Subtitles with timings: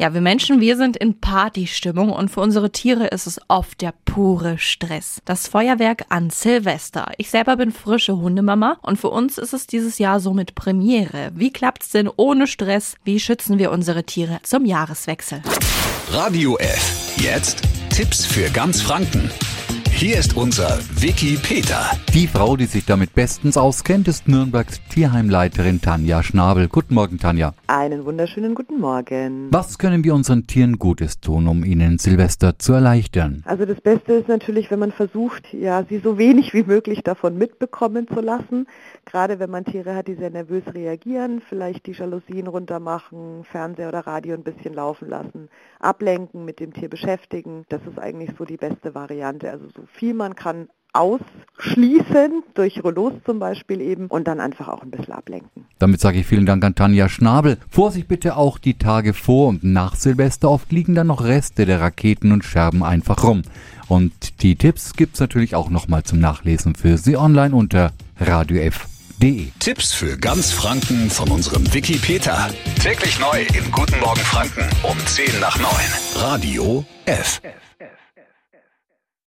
[0.00, 3.92] Ja, wir Menschen, wir sind in Partystimmung und für unsere Tiere ist es oft der
[4.06, 5.20] pure Stress.
[5.26, 7.12] Das Feuerwerk an Silvester.
[7.18, 11.32] Ich selber bin frische Hundemama und für uns ist es dieses Jahr somit Premiere.
[11.34, 12.94] Wie klappt's denn ohne Stress?
[13.04, 15.42] Wie schützen wir unsere Tiere zum Jahreswechsel?
[16.10, 17.18] Radio F.
[17.18, 17.60] Jetzt
[17.90, 19.30] Tipps für ganz Franken.
[20.00, 21.90] Hier ist unser Wiki Peter.
[22.14, 26.68] Die Frau, die sich damit bestens auskennt, ist Nürnbergs Tierheimleiterin Tanja Schnabel.
[26.68, 27.52] Guten Morgen, Tanja.
[27.66, 29.48] Einen wunderschönen guten Morgen.
[29.52, 33.42] Was können wir unseren Tieren Gutes tun, um ihnen Silvester zu erleichtern?
[33.44, 37.36] Also das Beste ist natürlich, wenn man versucht, ja, sie so wenig wie möglich davon
[37.36, 38.68] mitbekommen zu lassen.
[39.04, 44.06] Gerade wenn man Tiere hat, die sehr nervös reagieren, vielleicht die Jalousien runtermachen, Fernseher oder
[44.06, 47.66] Radio ein bisschen laufen lassen, ablenken, mit dem Tier beschäftigen.
[47.68, 49.50] Das ist eigentlich so die beste Variante.
[49.50, 54.82] Also so viel man kann ausschließen, durch Rollos zum Beispiel eben, und dann einfach auch
[54.82, 55.66] ein bisschen ablenken.
[55.78, 57.58] Damit sage ich vielen Dank an Tanja Schnabel.
[57.68, 60.50] Vorsicht bitte auch die Tage vor und nach Silvester.
[60.50, 63.42] Oft liegen dann noch Reste der Raketen und Scherben einfach rum.
[63.88, 69.48] Und die Tipps gibt's natürlich auch nochmal zum Nachlesen für Sie online unter radiof.de.
[69.58, 72.50] Tipps für ganz Franken von unserem Wiki Peter.
[72.80, 75.66] Täglich neu in Guten Morgen Franken um 10 nach 9.
[76.16, 77.40] Radio F.